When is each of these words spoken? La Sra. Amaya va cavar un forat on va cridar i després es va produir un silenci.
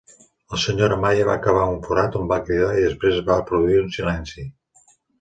La 0.53 0.59
Sra. 0.61 0.87
Amaya 0.95 1.27
va 1.27 1.35
cavar 1.43 1.67
un 1.75 1.77
forat 1.85 2.19
on 2.21 2.33
va 2.33 2.41
cridar 2.49 2.73
i 2.81 2.89
després 2.89 3.21
es 3.23 3.31
va 3.31 3.41
produir 3.53 3.81
un 3.87 3.97
silenci. 4.01 4.51